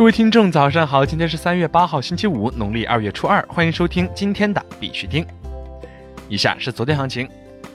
[0.00, 1.04] 各位听众，早上好！
[1.04, 5.26] 今天是三月八号，星期五，农历二月初二，欢迎收听今天的必须听。
[6.26, 7.28] 以下是昨天行情，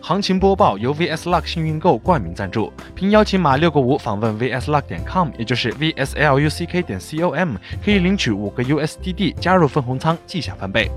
[0.00, 10.88] 行情播报由 VS Luck 幸运购冠名赞助，凭邀请码六个五访问 VSLuck 点 com，也就是 VSLUCK 点 com，可以领取五个 USDD，加入分红仓，即享翻倍。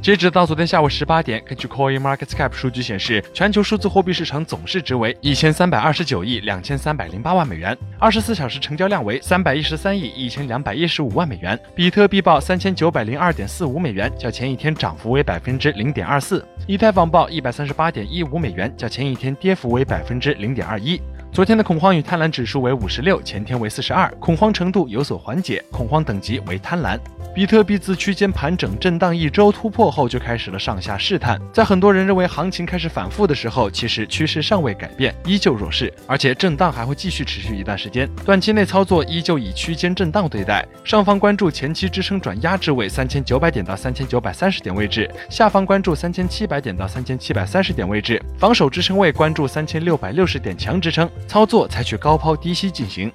[0.00, 11.58] 截止到昨天下午十八点，根据 Coin Market Cap 数据显示，全球数字货币市场总市值为一千三百二十九亿两千三百零八万美元，二十四小时成交量为三百一十三亿一千两百一十五万美元。
[11.74, 21.00] 比特币报三千九百零二点四五美元，较前一天涨幅为百分之零点二四；以太坊报一百三十八点一五美元，较前一天跌幅为百分之零点二一。
[21.30, 26.98] 昨天的恐慌与贪婪指数为五十六，前天为四十二，恐慌程度有所缓解，恐慌等级为贪婪。
[27.38, 31.40] 比特币自区间盘整震荡一周突破后，就开始了上下试探。
[31.52, 38.10] 在很多人认为行情开始反复的时候，其实趋势尚未改变，依旧弱势，而且震荡还会继续持续一段时间。
[38.24, 51.08] 短期内操作依旧以区间震荡对待，上方关注前期支撑转压制位三千九百点到三千九百三十点位置，下方关注三千七百点到三千七百三十点位置，防守支撑位关注三千六百六十点强支撑。
[51.28, 53.12] 操作采取高抛低吸进行。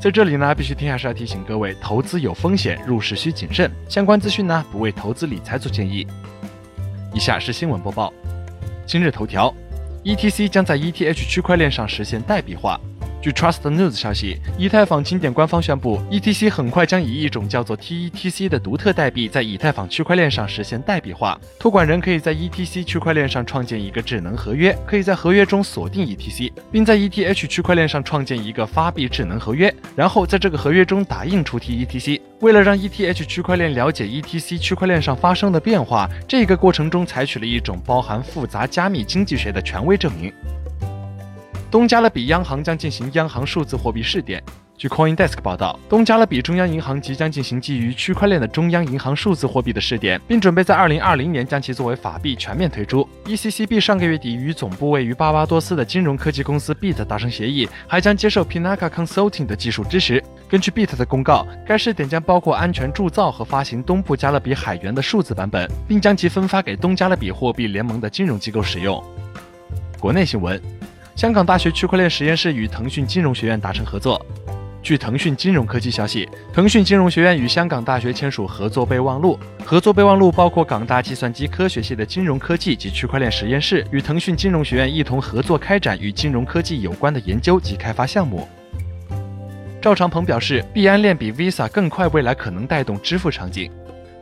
[0.00, 3.68] 在这里呢，必须听下是要提醒各位，投资有风险，入市需谨慎。
[3.88, 6.06] 相关资讯呢，不为投资理财做建议。
[7.12, 8.12] 以下是新闻播报：
[8.86, 9.52] 今日头条
[10.04, 12.80] ，ETC 将在 ETH 区块链上实现代币化。
[13.20, 21.38] 据 Trust News 消息，以太坊经典官方宣布，ETC 很快将以一种叫做 TETC 的独特代币在以太坊区块链上实现代币化。
[21.58, 32.20] 托管人可以在 ETC 区块链上创建一个智能合约，可以在合约中锁定 ETC，并在 ETH 区块链上创建一个发币智能合约，然后在这个合约中打印出 TETC。
[32.40, 40.32] 为了让 ETH 区块链了解 ETC 区块链上发生的变化，这个过程中采取了一种包含复杂加密经济学的权威证明。
[41.70, 44.42] 东加勒比央行将进行央行数字货币试点。
[44.78, 53.06] 据 CoinDesk 报道，东加勒比中央银行即将进行基于区块链的中央银行数字货币的试点，并准备在2020年将其作为法币全面推出。
[53.26, 60.22] ECCB 上个月底与总部位于巴巴多斯的金融科技公司 Bit 达成协议，还将接受 Pinaka Consulting 的技术支持。
[60.48, 69.04] 根据 Bit 的公告，该试点将包括安全铸造和发行东部加勒比海员的数字版本，并将其分发给东加勒比货币联盟的金融机构使用。
[69.98, 70.77] 国内新闻。
[71.18, 74.24] 香港大学区块链实验室与腾讯金融学院达成合作。
[74.80, 79.36] 据腾讯金融科技消息，腾讯金融学院与香港大学签署合作备忘录。
[79.64, 88.46] 合作备忘录包括港大计算机科学系的金融科技及区块链实验室与腾讯金融学院一同合作开展与金融科技有关的研究及开发项目。
[89.82, 93.68] 赵长鹏表示，币安链比 Visa 更快，未来可能带动支付场景。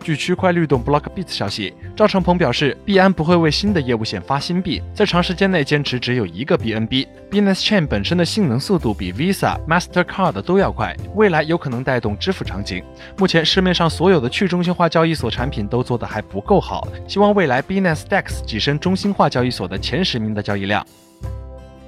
[0.06, 7.08] 据区块律动 Blockbit 消息，赵长鹏表示，币安不会为新的业务线发新币，在长时间内坚持只有一个 BNB。
[7.28, 12.84] Binance Chain 本身的性能速度比 Visa、Mastercard 都要快，未来有可能带动支付场景。
[13.18, 20.86] 目前市面上所有的去中心化交易所产品都做得还不够好，希望未来 Binance Dex 跻身中心化交易所的前十名的交易量。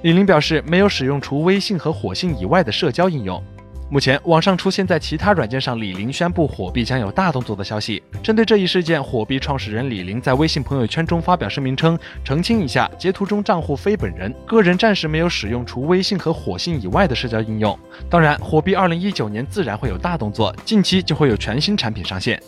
[0.01, 3.41] 李林表示，没有使用除微信和火星以外的社交应用。
[3.91, 8.03] 目前网上出现在其他软件上李林宣布火币将有大动作的消息。
[8.21, 17.77] 针对这一事件，火币创始人李林在微信朋友圈中发表声明称，澄清一下，截图中账户非本人，个人暂时没有使用除微信和火星以外的社交应用。
[18.11, 22.39] 当然，火币二零一九年自然会有大动作，近期就会有全新产品上线。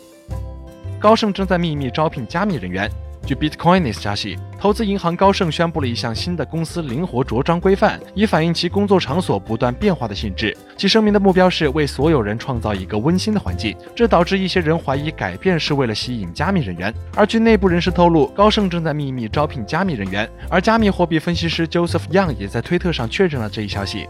[1.00, 2.88] 高盛正在秘密招聘加密人员。
[3.24, 10.56] 据 Bitcoinist 消息，投资银行高盛宣布了一项新的公司灵活着装规范，以反映其工作场所不断变化的性质。
[10.76, 16.92] 其声明的目标是为所有人创造一个温馨的环境，这导致一些人怀疑改变是为了吸引加密人员。
[17.14, 24.08] 而据内部人士透露，高盛正在秘密招聘加密人员，而加密货币分析师 Joseph Young 也在推特上确认了这一消息。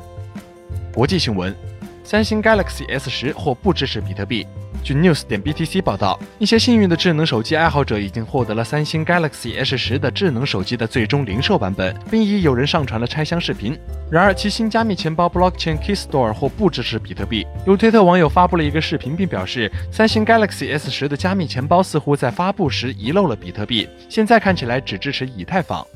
[0.95, 1.55] 国际新闻：
[2.03, 4.47] 三星 Galaxy S 十或不支持比特币。
[4.83, 13.79] 据 News 点 BTC 报道，一些幸运的智能手机爱好者已经获得了三星 Galaxy S 十的智能手机的最终零售版本，并已有人上传了拆箱视频。
[14.11, 17.47] 然而，其新加密钱包 Blockchain Key Store 或不支持比特币。
[17.65, 25.87] 有推特网友发布了一个视频，并表示，三星 Galaxy S 十的加密钱包似乎在发布时遗漏了比特币，现在看起来只支持以太坊。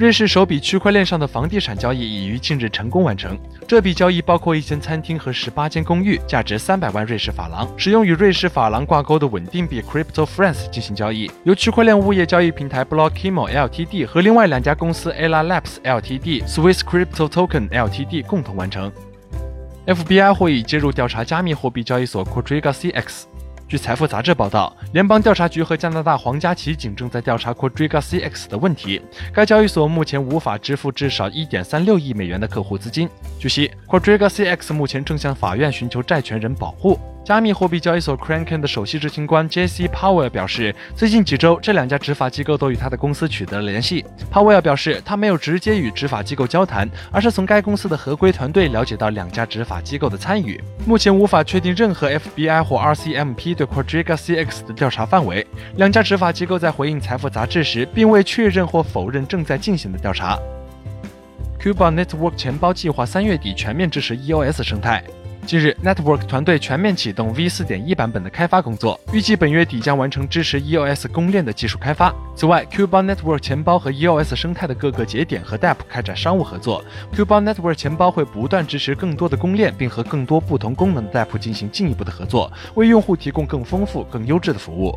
[0.00, 3.38] 瑞士首笔区块链上的房地产交易已于近日成功完成。
[3.68, 18.90] 这笔交易包括一间餐厅和十八间公寓，价值三百万瑞士法郎，使用与瑞士法郎挂钩的稳定币 Crypto France 进行交易，由区块链物业交易平台 Blockimo Ltd 和另外两家公司 Ella Labs Ltd、Swiss Crypto Token Ltd 共同完成。
[19.86, 23.24] FBI 会议介入调查加密货币交易所 Quadriga CX。
[23.70, 29.00] 据财富杂志报道，联邦调查局和加拿大皇家骑警正在调查 Quadriga CX 的问题。
[29.32, 33.08] 该交易所目前无法支付至少1.36亿美元的客户资金。
[33.38, 36.98] 据悉，Quadriga CX 目前正向法院寻求债权人保护。
[37.22, 39.86] 加密货币交易所 Kraken 的首席执行官 J.C.
[39.86, 44.04] Powell 表示，最近几周，这两家执法机构都与他的公司取得了联系。
[44.32, 50.60] Powell 表示，他没有直接与执法机构交谈，而是从该公司的合规团队了解到两家执法机构的参与。
[50.86, 55.46] 目前无法确定任何 FBI 或 RCMP 对 Quadriga CX 的调查范围。
[55.76, 60.38] 两家执法机构在回应财富杂志时，并未确认或否认正在进行的调查。
[61.62, 65.04] Cuba Network 钱包计划三月底全面支持 EOS 生态。
[65.46, 72.14] 近日，Network 团队全面启动 V4.1 版本的开发工作，预计本月底将完成支持 EOS 公链的技术开发。
[72.36, 76.84] 此外，Cuban Network 钱包和 EOS 生态的各个节点和 DApp 开展商务合作。
[77.12, 84.96] Cuba Network 钱包会不断支持更多的公链，并和更多不同功能的 DApp 进行进一步的合作，为用户提供更丰富、更优质的服务。